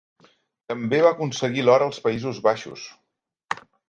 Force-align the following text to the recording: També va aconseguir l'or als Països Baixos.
També 0.71 1.01
va 1.07 1.11
aconseguir 1.15 1.65
l'or 1.67 1.85
als 1.87 1.99
Països 2.07 2.39
Baixos. 2.47 2.87